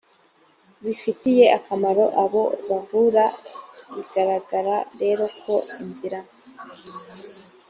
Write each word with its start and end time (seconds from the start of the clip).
bifitiye 0.83 1.45
akamaro 1.57 2.05
abo 2.23 2.43
bavura 2.67 3.25
biragaragara 3.93 4.75
rero 4.99 5.23
ko 5.43 5.53
inzira 5.81 6.19